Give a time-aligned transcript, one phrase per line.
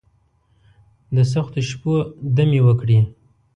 [1.15, 1.93] دسختو شپو،
[2.35, 2.99] دمې وکړي